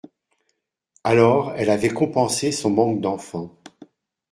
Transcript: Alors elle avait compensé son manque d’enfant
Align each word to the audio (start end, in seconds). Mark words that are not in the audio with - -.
Alors 1.03 1.53
elle 1.57 1.69
avait 1.69 1.91
compensé 1.93 2.51
son 2.51 2.71
manque 2.71 3.01
d’enfant 3.01 3.55